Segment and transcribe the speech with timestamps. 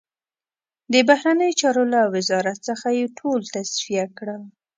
[0.93, 4.41] د بهرنیو چارو له وزارت څخه یې ټول تصفیه کړل.